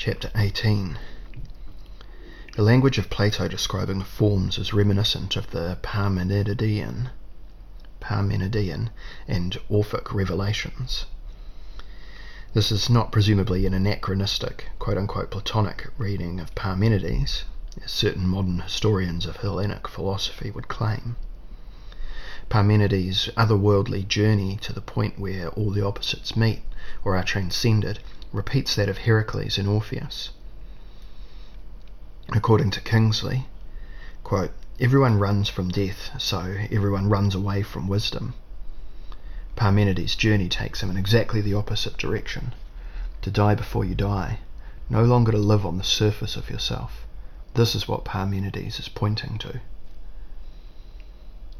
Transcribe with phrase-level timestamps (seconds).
[0.00, 0.96] Chapter 18
[2.54, 7.10] The language of Plato describing forms is reminiscent of the Parmenidean,
[8.00, 8.90] Parmenidean
[9.26, 11.06] and Orphic revelations.
[12.54, 17.42] This is not presumably an anachronistic, quote-unquote Platonic reading of Parmenides,
[17.82, 21.16] as certain modern historians of Hellenic philosophy would claim.
[22.48, 26.62] Parmenides' otherworldly journey to the point where all the opposites meet
[27.04, 27.98] or are transcended
[28.32, 30.30] repeats that of Heracles in Orpheus.
[32.30, 33.46] According to Kingsley,
[34.24, 38.34] quote, everyone runs from death, so everyone runs away from wisdom.
[39.56, 42.54] Parmenides' journey takes him in exactly the opposite direction.
[43.22, 44.40] To die before you die,
[44.88, 47.06] no longer to live on the surface of yourself.
[47.54, 49.60] This is what Parmenides is pointing to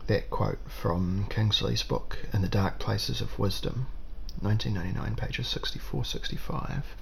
[0.08, 3.88] that quote from Kingsley's book In the Dark Places of Wisdom,
[4.41, 6.97] 1999, pages 64 65.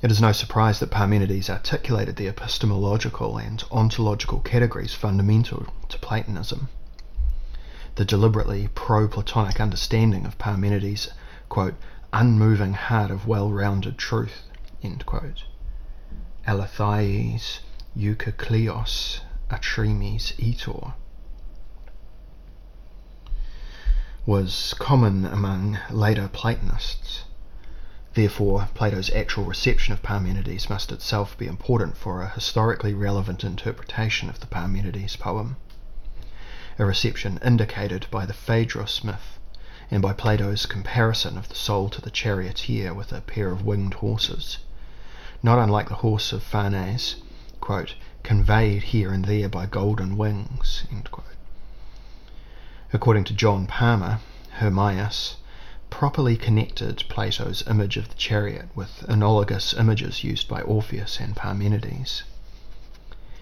[0.00, 6.68] It is no surprise that Parmenides articulated the epistemological and ontological categories fundamental to Platonism.
[7.96, 11.08] The deliberately pro Platonic understanding of Parmenides'
[11.48, 11.74] quote,
[12.12, 14.42] unmoving heart of well rounded truth,
[14.82, 15.44] end quote.
[16.46, 17.58] Aletheis
[17.96, 20.94] eukekleos atrimes etor
[24.28, 27.22] was common among later Platonists.
[28.12, 34.28] Therefore, Plato's actual reception of Parmenides must itself be important for a historically relevant interpretation
[34.28, 35.56] of the Parmenides poem.
[36.78, 39.38] A reception indicated by the Phaedrus myth
[39.90, 43.94] and by Plato's comparison of the soul to the charioteer with a pair of winged
[43.94, 44.58] horses.
[45.42, 47.14] Not unlike the horse of Phanes,
[47.62, 50.84] quote, conveyed here and there by golden wings,
[52.90, 54.20] According to John Palmer,
[54.60, 55.36] Hermias
[55.90, 62.22] properly connected Plato's image of the chariot with analogous images used by Orpheus and Parmenides.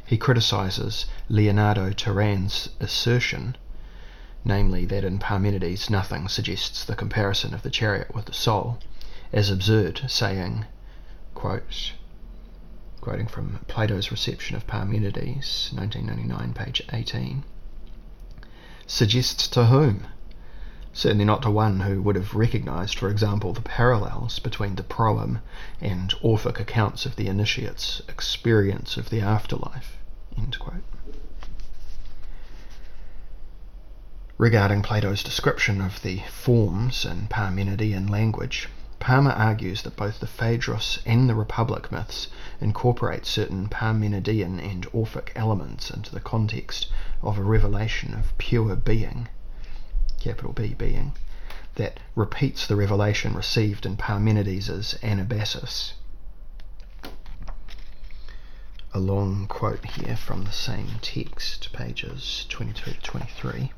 [0.05, 3.57] He criticizes Leonardo Tarán's assertion,
[4.45, 8.81] namely that in Parmenides nothing suggests the comparison of the chariot with the soul,
[9.33, 10.65] as absurd, saying,
[11.37, 11.93] quote,
[13.01, 17.45] quoting from Plato's Reception of Parmenides, 1999, page 18
[18.87, 20.07] suggests to whom?
[20.93, 25.41] Certainly not to one who would have recognized, for example, the parallels between the proem
[25.81, 29.99] and Orphic accounts of the initiate's experience of the afterlife.
[34.39, 38.69] Regarding Plato's description of the forms in Parmenidean language,
[39.07, 42.27] Palmer argues that both the Phaedrus and the Republic myths
[42.61, 46.89] incorporate certain Parmenidean and Orphic elements into the context
[47.23, 49.29] of a revelation of pure being,
[50.19, 51.13] capital B being,
[51.77, 55.93] that repeats the revelation received in Parmenides' Anabasis.
[58.93, 63.71] A long quote here from the same text, pages 22 to 23.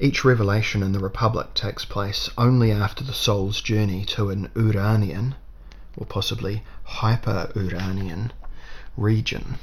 [0.00, 5.34] Each revelation in the Republic takes place only after the soul's journey to an Uranian,
[5.96, 8.32] or possibly hyper-Uranian,
[8.96, 9.58] region.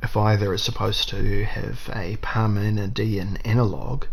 [0.00, 4.06] If either is supposed to have a Parmenidean analogue,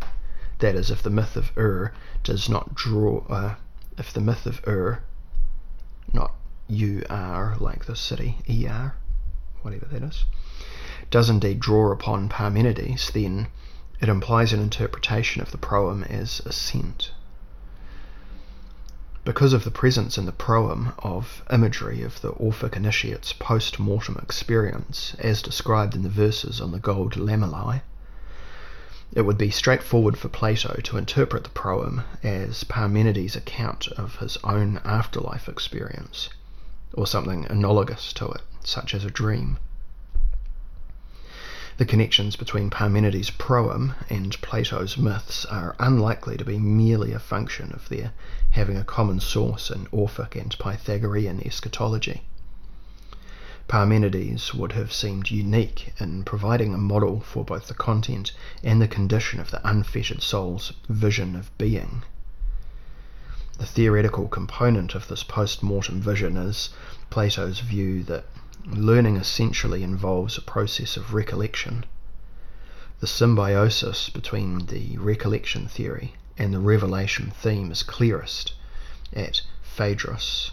[0.58, 1.94] that is, if the myth of Ur
[2.24, 3.56] does not draw, uh,
[4.00, 5.04] if the myth of Ur,
[6.12, 6.34] not
[6.68, 8.96] U-R like the city, E-R,
[9.62, 10.26] whatever that is,
[11.12, 13.50] does indeed draw upon Parmenides, then
[14.02, 17.12] it implies an interpretation of the proem as ascent.
[19.24, 24.18] Because of the presence in the proem of imagery of the Orphic initiate's post mortem
[24.20, 27.84] experience, as described in the verses on the gold lamellae,
[29.14, 34.38] it would be straightforward for Plato to interpret the proem as Parmenides' account of his
[34.44, 36.30] own afterlife experience,
[36.94, 39.60] or something analogous to it, such as a dream.
[41.82, 47.72] The connections between Parmenides' proem and Plato's myths are unlikely to be merely a function
[47.72, 48.14] of their
[48.52, 52.22] having a common source in Orphic and Pythagorean eschatology.
[53.68, 58.32] Parmenides would have seemed unique in providing a model for both the content
[58.64, 62.04] and the condition of the unfettered soul's vision of being.
[63.58, 66.70] The theoretical component of this post mortem vision is
[67.10, 68.26] Plato's view that
[68.66, 71.86] learning essentially involves a process of recollection.
[73.00, 78.54] The symbiosis between the recollection theory and the revelation theme is clearest
[79.14, 80.52] at Phaedrus.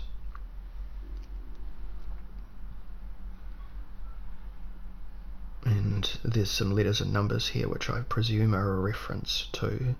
[5.65, 9.97] And there's some letters and numbers here which I presume are a reference to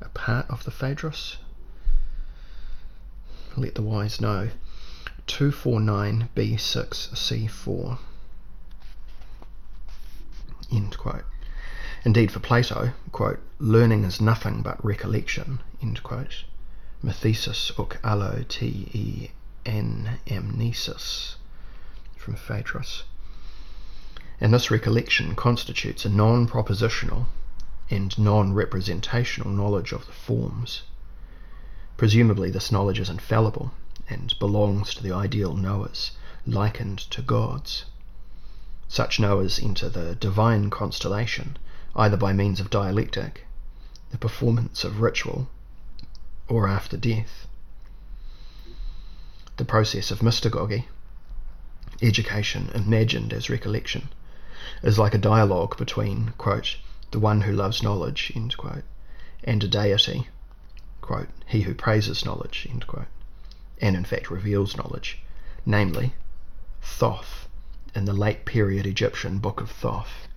[0.00, 1.38] a part of the Phaedrus.
[3.56, 4.50] Let the wise know.
[5.26, 7.98] 249b6c4.
[10.72, 11.24] End quote.
[12.04, 16.44] Indeed, for Plato, quote, learning is nothing but recollection, end quote.
[17.02, 19.30] Methesis uk allo te e
[19.66, 21.34] n amnesis
[22.16, 23.02] from Phaedrus.
[24.40, 27.26] And this recollection constitutes a non propositional
[27.90, 30.82] and non representational knowledge of the forms.
[31.96, 33.72] Presumably, this knowledge is infallible
[34.10, 36.10] and belongs to the ideal knowers,
[36.46, 37.84] likened to gods.
[38.88, 41.56] Such knowers enter the divine constellation
[41.94, 43.46] either by means of dialectic,
[44.10, 45.48] the performance of ritual,
[46.48, 47.46] or after death.
[49.56, 50.86] The process of mystagogy,
[52.02, 54.08] education imagined as recollection,
[54.82, 56.76] is like a dialogue between, quote,
[57.10, 58.84] the one who loves knowledge, quote,
[59.44, 60.28] and a deity,
[61.00, 63.06] quote, he who praises knowledge, quote,
[63.80, 65.20] and in fact reveals knowledge,
[65.64, 66.14] namely,
[66.82, 67.48] Thoth,
[67.94, 70.28] in the late period Egyptian Book of Thoth.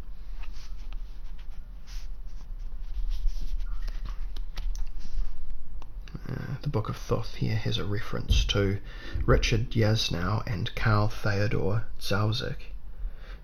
[6.30, 8.80] Uh, the Book of Thoth here has a reference to
[9.25, 12.72] Richard Jasnow and Carl Theodor Zauzich.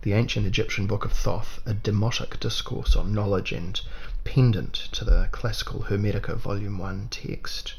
[0.01, 3.79] The ancient Egyptian Book of Thoth, a demotic discourse on knowledge and
[4.23, 7.75] pendant to the classical Hermetica Volume 1 text,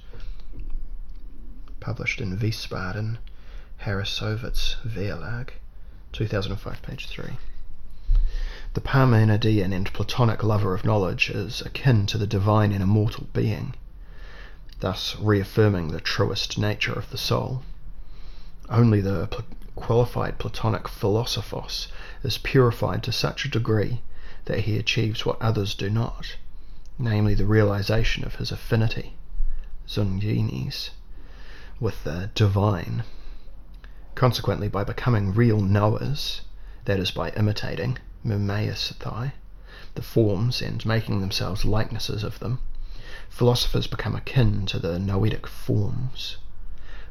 [1.81, 3.17] published in Wiesbaden,
[3.79, 5.51] Harrassowitz Verlag,
[6.13, 7.39] 2005, page 3.
[8.75, 13.75] The Parmenidean and Platonic lover of knowledge is akin to the divine and immortal being,
[14.81, 17.63] thus reaffirming the truest nature of the soul.
[18.69, 19.45] Only the pl-
[19.75, 21.89] qualified Platonic philosophos
[22.23, 24.03] is purified to such a degree
[24.45, 26.37] that he achieves what others do not,
[26.99, 29.17] namely the realization of his affinity,
[29.89, 30.91] zungenes,
[31.81, 33.03] with the divine.
[34.15, 36.43] Consequently, by becoming real knowers,
[36.85, 39.33] that is, by imitating, mimeisthai,
[39.95, 42.59] the forms and making themselves likenesses of them,
[43.31, 46.37] philosophers become akin to the noetic forms.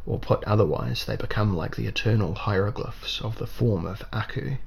[0.05, 4.57] Or put otherwise, they become like the eternal hieroglyphs of the form of Aku.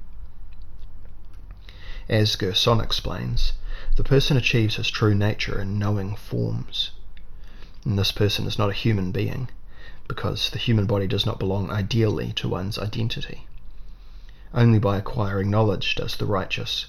[2.09, 3.53] As Gerson explains,
[3.95, 6.91] the person achieves his true nature in knowing forms.
[7.85, 9.49] And this person is not a human being,
[10.07, 13.47] because the human body does not belong ideally to one's identity.
[14.53, 16.87] Only by acquiring knowledge does the righteous,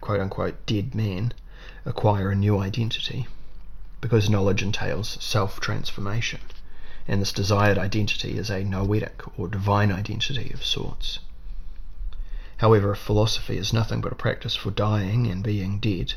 [0.00, 1.32] quote unquote, dead man
[1.84, 3.26] acquire a new identity,
[4.00, 6.40] because knowledge entails self transformation,
[7.08, 11.20] and this desired identity is a noetic or divine identity of sorts.
[12.58, 16.14] However, if philosophy is nothing but a practice for dying and being dead,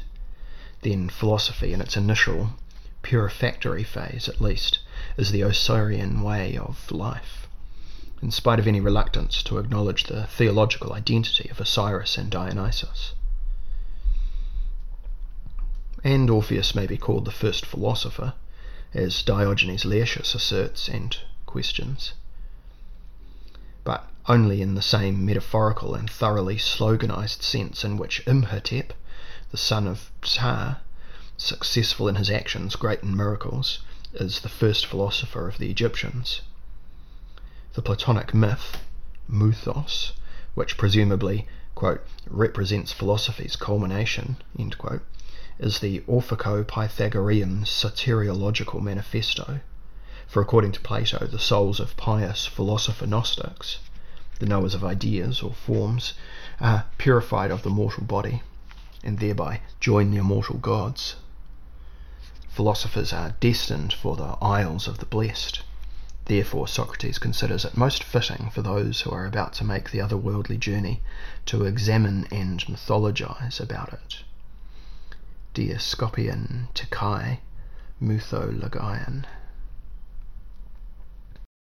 [0.81, 2.55] then philosophy in its initial
[3.01, 4.79] purifactory phase at least,
[5.17, 7.47] is the Osirian way of life,
[8.21, 13.13] in spite of any reluctance to acknowledge the theological identity of Osiris and Dionysus.
[16.03, 18.33] And Orpheus may be called the first philosopher,
[18.93, 22.13] as Diogenes Laertius asserts and questions,
[23.83, 28.93] but only in the same metaphorical and thoroughly sloganized sense in which Imhotep,
[29.51, 30.77] the son of Ptah,
[31.37, 33.79] successful in his actions, great in miracles,
[34.13, 36.41] is the first philosopher of the Egyptians.
[37.73, 38.77] The Platonic myth,
[39.27, 40.13] mythos,
[40.53, 44.37] which presumably quote, represents philosophy's culmination,
[44.77, 45.01] quote,
[45.57, 49.59] is the Orphico-Pythagorean soteriological manifesto.
[50.27, 53.79] For according to Plato, the souls of pious philosopher Gnostics,
[54.39, 56.13] the knowers of ideas or forms,
[56.59, 58.43] are purified of the mortal body,
[59.03, 61.15] and thereby join the immortal gods
[62.53, 65.63] philosophers are destined for the isles of the blessed.
[66.25, 70.59] Therefore, Socrates considers it most fitting for those who are about to make the otherworldly
[70.59, 71.01] journey
[71.47, 74.23] to examine and mythologize about it.
[75.55, 77.39] Dioscopian Tikai
[77.99, 79.25] Muthologian.